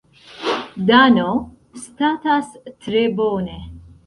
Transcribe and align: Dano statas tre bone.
Dano 0.87 1.27
statas 1.83 2.49
tre 2.81 3.05
bone. 3.23 3.59